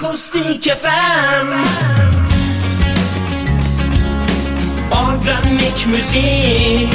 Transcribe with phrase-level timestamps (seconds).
[0.00, 1.48] Akustik FM
[4.90, 6.94] Organik müzik.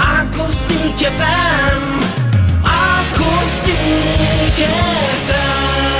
[0.00, 1.82] Akustik FM
[2.64, 3.76] Akustik
[5.26, 5.91] FM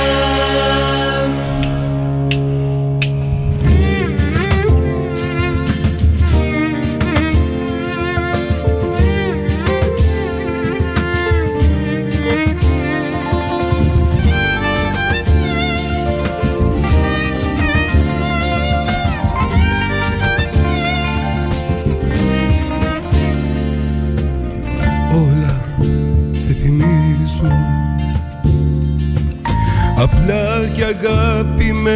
[30.83, 31.93] και αγαπημένα.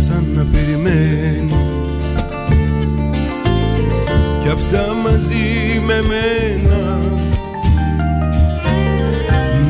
[0.06, 1.60] Σαν να περιμένω.
[4.42, 6.98] Και αυτά μαζί με μένα.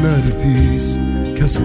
[0.03, 0.97] Να ρυθείς
[1.35, 1.59] κι ας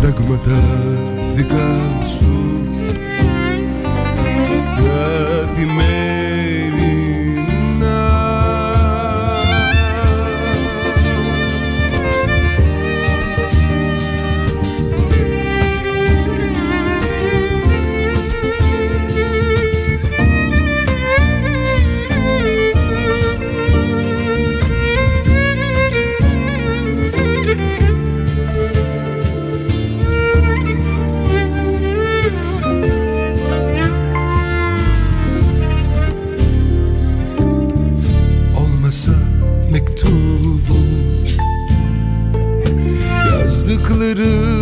[0.00, 0.62] Πράγματα
[1.34, 1.78] δικά
[2.18, 2.49] σου.
[44.14, 44.59] kırık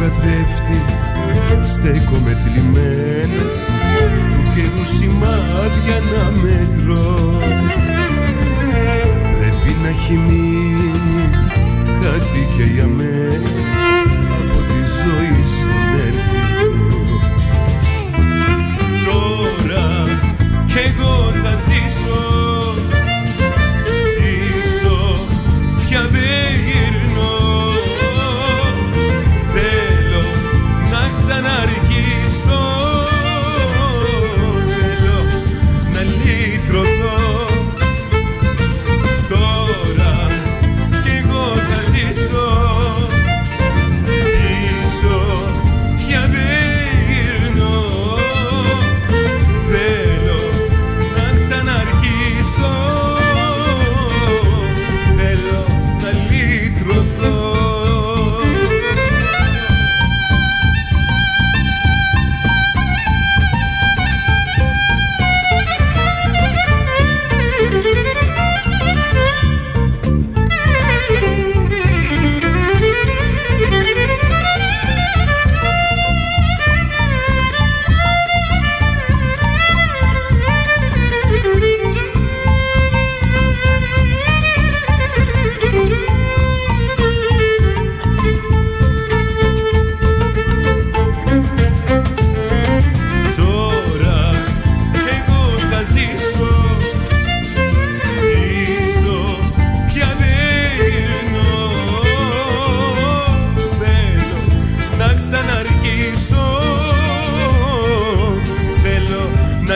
[0.00, 0.80] καθρέφτη
[1.62, 3.42] στέκομαι θλιμμένα
[4.32, 7.38] του καιρού σημάδια να μετρώ
[9.38, 11.28] πρέπει να έχει μείνει
[12.00, 13.87] κάτι και για μένα.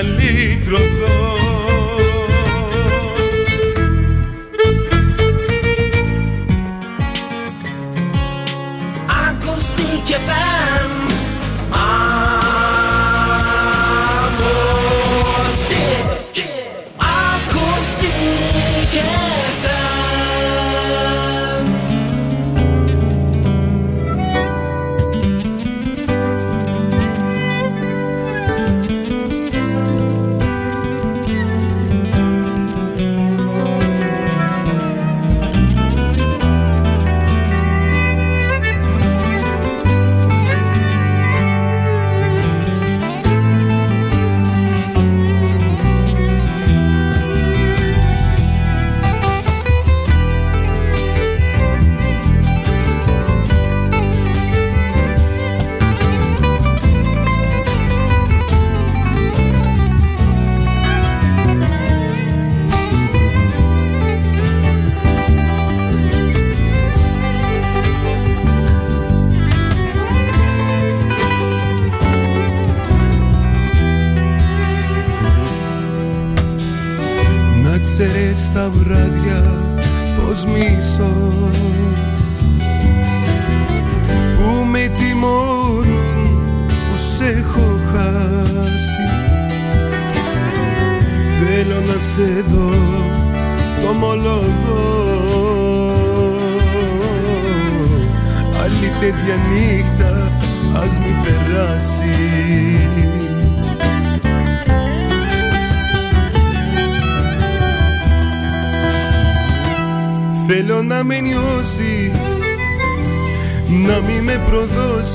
[0.02, 1.51] litro dos.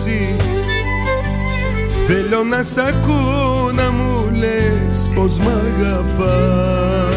[0.07, 0.57] Προδώσεις
[2.07, 7.15] Θέλω να σ' ακούω να μου λες πως μ' αγαπάς.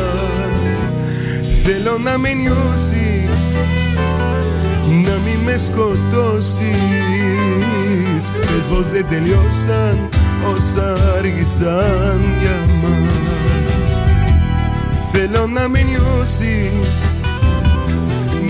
[1.64, 3.30] Θέλω να με νιώσεις
[4.86, 6.60] Να μη με σκοτώσεις.
[8.40, 10.08] Πες πως δεν τελειώσαν
[10.54, 13.08] όσα άργησαν για μας.
[15.12, 17.18] Θέλω να με νιώσεις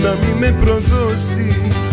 [0.01, 1.90] να μην με προδώσεις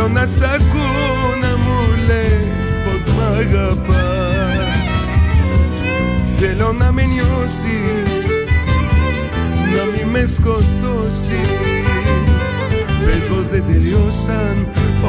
[0.00, 5.06] Θέλω να σ' ακούω να μου λες πως μ' αγαπάς.
[6.38, 8.12] Θέλω να με νιώσεις
[9.74, 11.48] να μην με σκοτώσεις.
[13.04, 14.66] Πες πως δεν τελειώσαν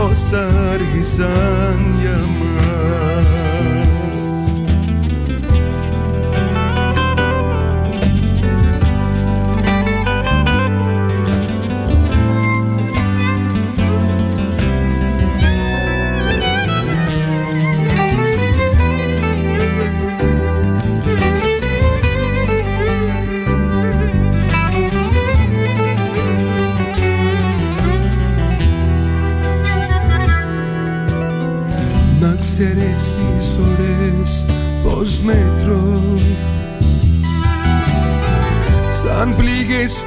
[0.09, 3.38] όσα άργησαν για μας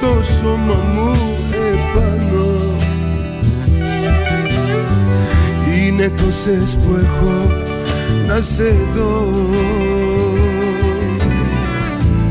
[0.03, 1.15] στο σώμα μου
[1.73, 2.77] επάνω.
[5.77, 7.53] Είναι τόσες που έχω
[8.27, 9.31] να σε δω.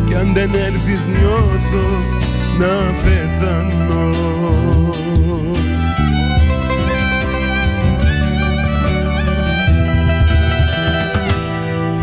[0.05, 1.87] Κι αν δεν έρθεις νιώθω
[2.59, 4.09] να πεθάνω.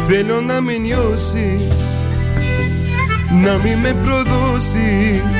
[0.06, 2.06] Θέλω να με νιώσεις
[3.42, 5.37] Να μη με προδώσεις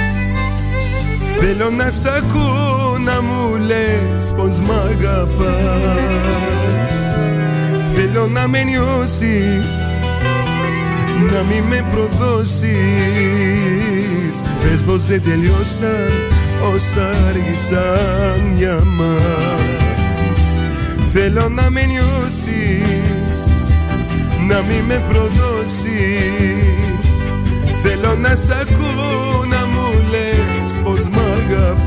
[1.40, 6.09] Θέλω να σ' ακούω να μου λες πως μ' αγαπάς.
[7.95, 9.66] Θέλω να με νιώσεις
[11.33, 12.76] Να μη με προδώσεις.
[14.61, 16.11] Πες πως δεν τελειώσαν
[16.75, 19.83] όσα άργησαν για μας.
[21.12, 22.85] Θέλω να με νιώσεις
[24.49, 26.23] να μη με προδώσεις.
[27.83, 29.58] Θέλω να σ' ακούω να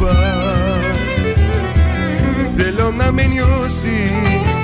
[0.08, 1.22] αγαπάς
[2.58, 4.62] Θέλω να με νιώσεις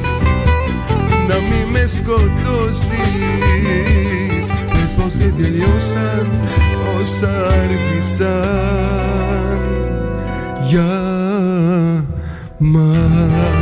[1.28, 2.92] να μη με σκοτώσεις.
[4.72, 6.30] Πες πως δεν τελειώσαν
[7.00, 8.38] όσα άρχισαν
[10.68, 11.02] για
[12.58, 13.57] μας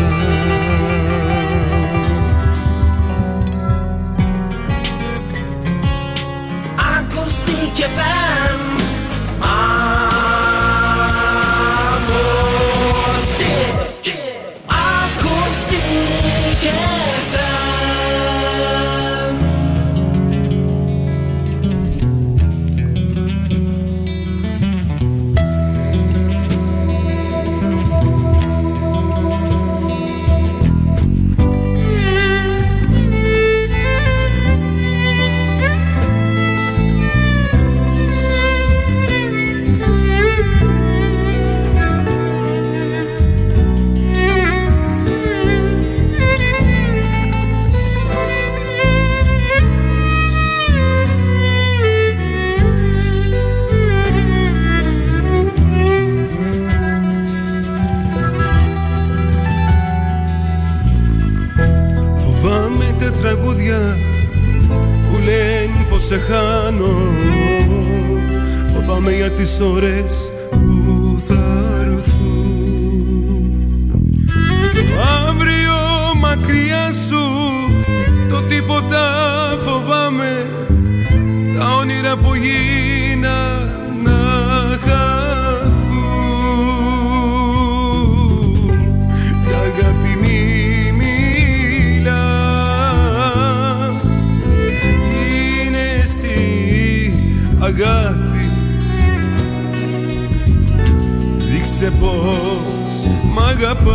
[101.85, 103.85] Δείξε πως μ' αγαπάς.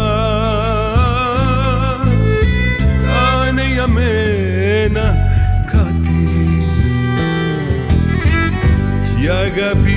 [3.07, 5.17] Κάνε για μένα
[5.67, 6.29] κάτι.
[9.23, 9.90] Η αγάπη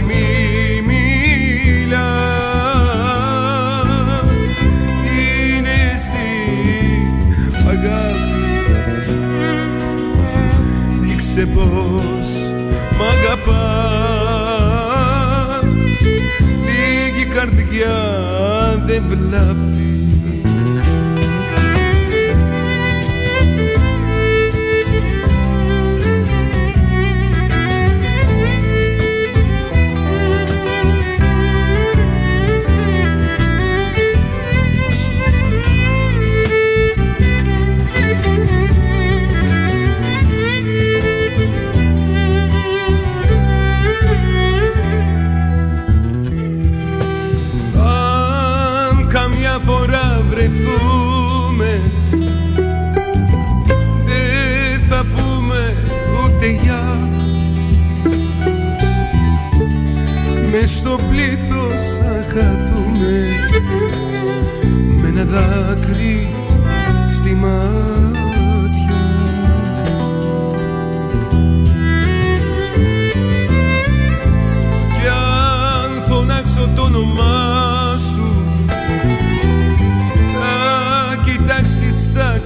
[18.94, 19.93] δεν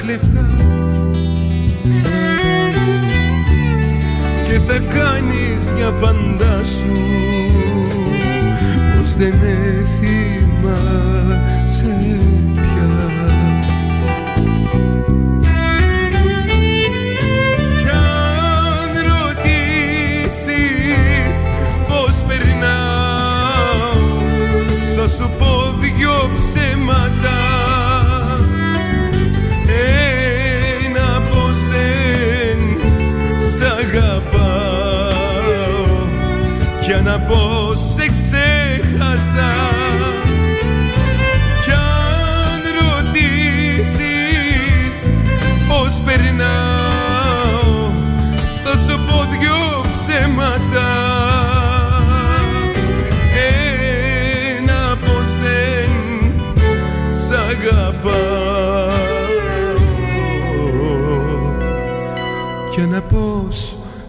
[0.07, 0.76] lifted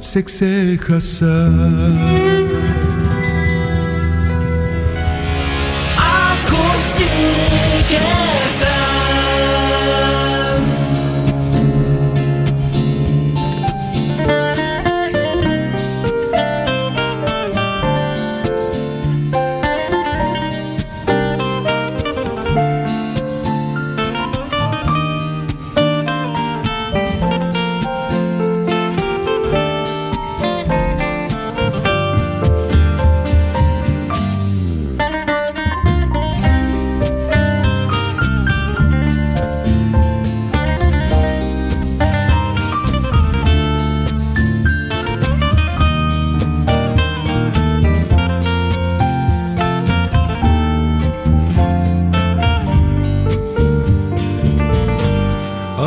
[0.08, 1.52] σε ξέχασα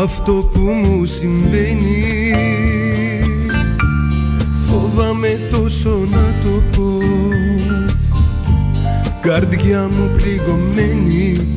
[0.03, 2.33] αυτό που μου συμβαίνει.
[4.63, 6.97] Φοβάμαι τόσο να το πω.
[9.21, 11.47] Καρδιά μου πληγωμένη.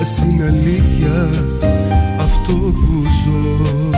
[0.00, 1.30] Ας είναι αλήθεια
[2.18, 3.90] αυτό που ζω.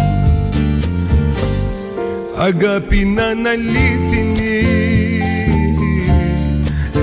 [2.37, 4.65] Αγάπη να είναι αλήθινη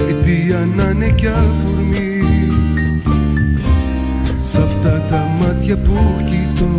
[0.09, 2.21] Αιτία να είναι κι αφορμή.
[4.43, 5.93] Σ' αυτά τα μάτια που
[6.57, 6.69] κοιτώ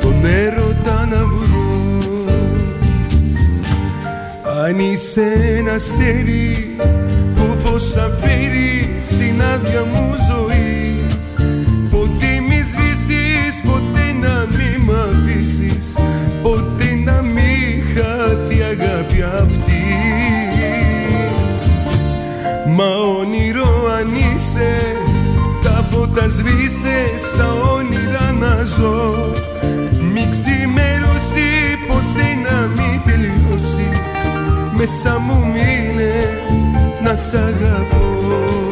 [0.00, 2.24] Τον έρωτα να βρω.
[4.64, 5.22] Αν είσαι
[5.58, 6.76] ένα αστέρι
[7.34, 10.45] που φως θα φέρει στην άδεια μου ζωή
[26.36, 26.98] σβήσε
[27.30, 29.32] στα όνειρα να ζω.
[30.12, 31.48] Μη ξημερώσει
[31.88, 33.90] ποτέ να μην τελειώσει.
[34.76, 36.12] Μέσα μου μείνε
[37.02, 38.65] να σ' αγαπώ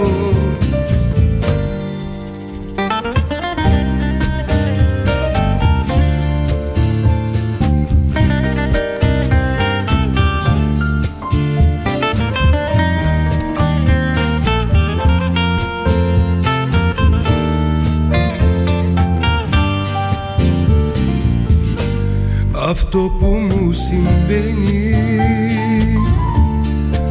[22.96, 24.94] αυτό που μου συμβαίνει.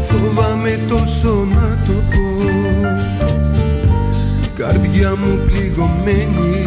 [0.07, 2.49] Φοβάμαι τόσο να το πω.
[4.55, 6.65] Καρδιά μου πληγωμένη.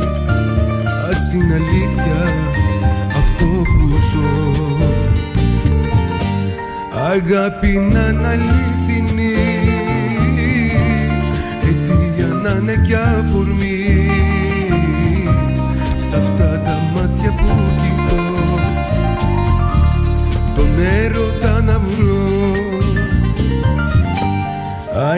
[1.11, 2.23] Ας είναι αλήθεια
[3.09, 4.53] αυτό που ζω.
[7.11, 9.35] Αγάπη να είναι αλήθινη
[11.63, 13.76] Αιτία να είναι κι αφορμή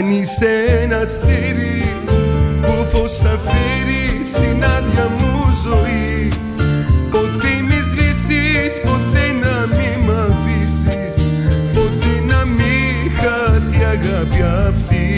[0.09, 1.92] Αν είσαι ένα αστέρι
[2.62, 6.33] που φως θα φέρει στην άδεια μου ζωή.
[7.11, 11.23] Ποτέ μη σβήσεις, ποτέ να μη μ' αφήσεις.
[11.73, 15.09] Ποτέ να μη χάθει αγάπη αυτή.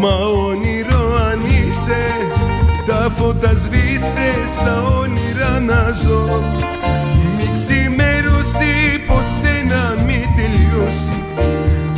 [0.00, 0.14] Μα
[0.48, 2.04] όνειρο αν είσαι
[2.86, 6.75] τα φώτα σβήσες στα όνειρα να ζω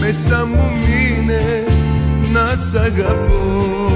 [0.08, 1.40] me samo mine
[2.32, 3.88] na sagapon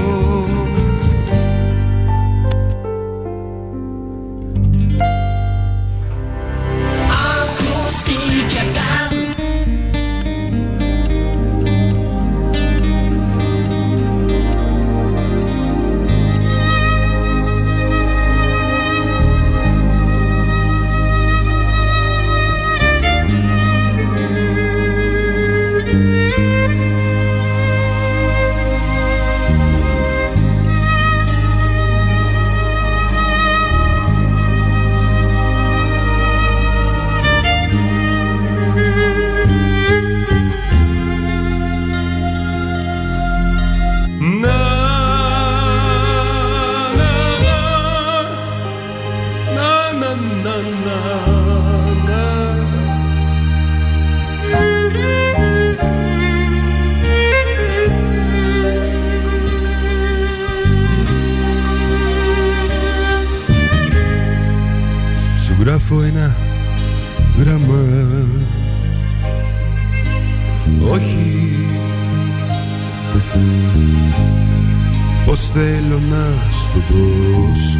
[75.33, 77.79] Πως θέλω να στο δώσω.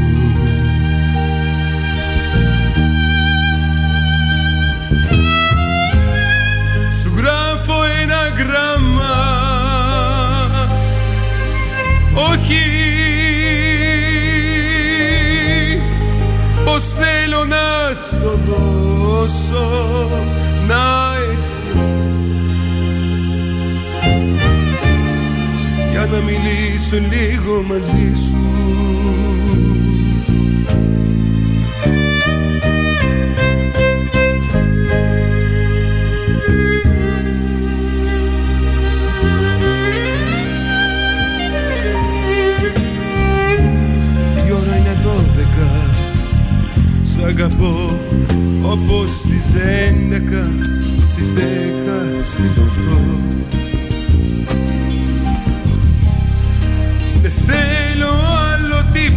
[7.01, 9.15] Σου γράφω ένα γράμμα.
[12.13, 12.65] Όχι.
[16.65, 20.09] Πως θέλω να στο δώσω.
[20.67, 21.02] Να
[26.13, 28.38] να μιλήσω λίγο μαζί σου.
[44.47, 45.89] Η ώρα είναι δώδεκα
[47.04, 47.99] Σ' αγαπώ
[48.62, 49.54] όπως στις
[49.88, 50.45] έντεκα
[51.12, 53.23] Στις δέκα, στις οκτώ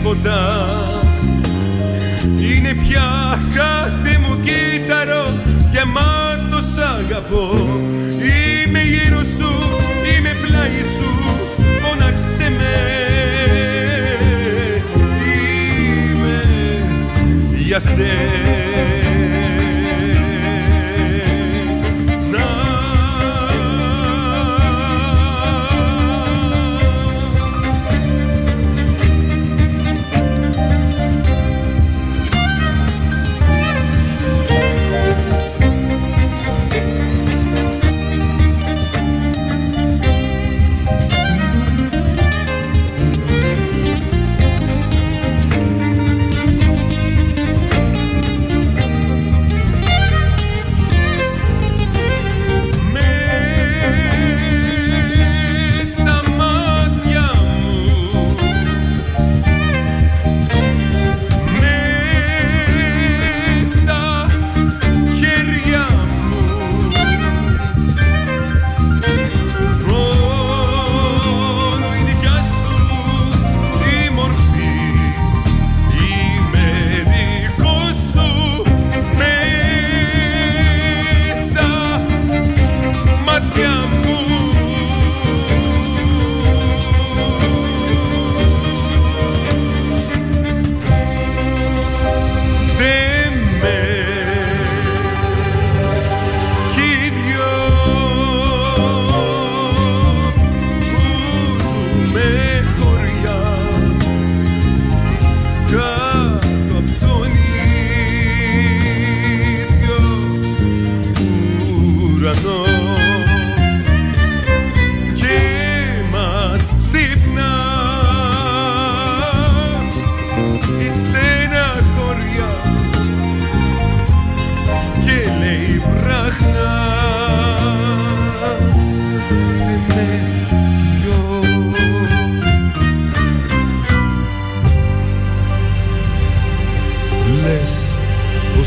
[0.06, 0.55] άλλο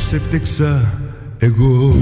[0.10, 0.94] πως έφτεξα
[1.38, 1.96] εγώ.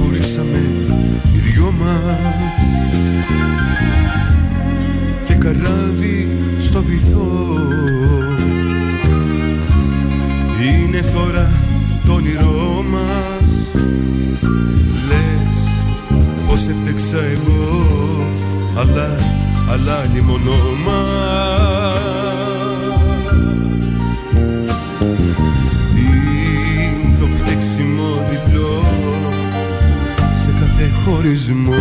[0.00, 0.62] Χωρίσαμε
[1.34, 2.60] οι δυο μας.
[5.24, 7.56] Και καράβι στο βυθό.
[10.62, 11.50] Είναι τώρα
[12.06, 13.74] το όνειρό μας.
[15.08, 15.84] Λες
[16.48, 17.84] πως έφτεξα εγώ.
[18.76, 19.16] Αλλά,
[19.70, 20.52] αλλά μόνο
[20.86, 22.27] μας
[31.08, 31.74] χωρισμό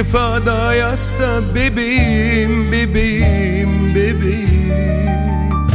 [0.00, 5.68] Daha yazsa bebeğim bebeğim bebeğim.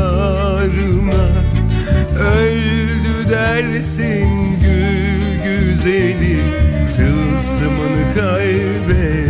[2.18, 4.28] Öldü dersin
[4.62, 6.38] gül güzeli
[6.96, 9.27] tılsımını kaybetti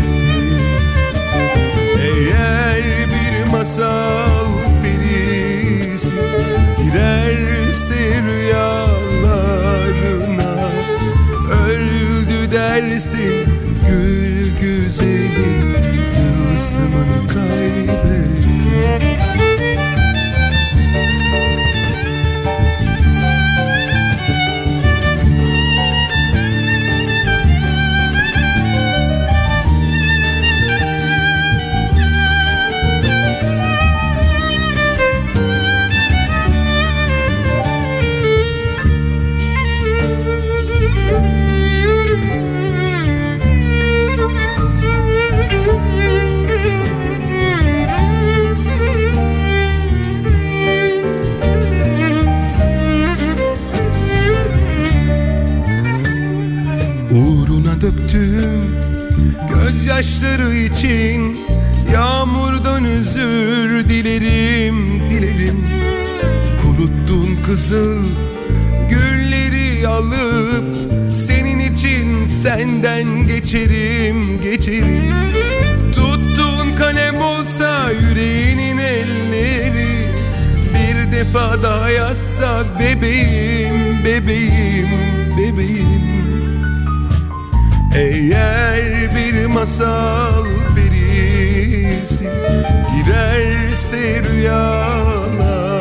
[93.88, 95.78] giderse rüyalarına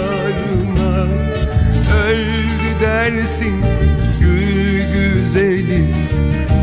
[2.08, 3.56] Öldü dersin
[4.20, 5.86] gül güzeli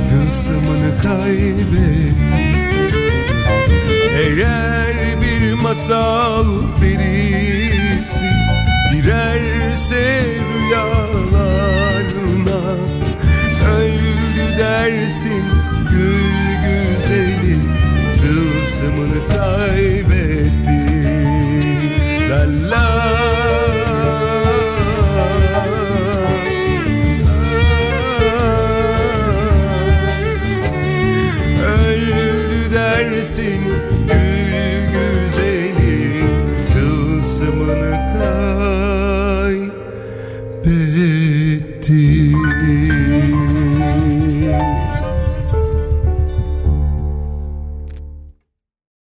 [0.09, 2.45] Tılsımını kaybetti
[4.17, 6.47] Eğer bir masal
[6.81, 8.31] perisi
[8.93, 10.23] Girerse
[10.59, 11.43] rüyalarına
[13.77, 15.45] Öldü dersin
[15.91, 16.25] gül
[16.65, 17.59] güzeli
[18.23, 19.94] Tılsımını kaybetti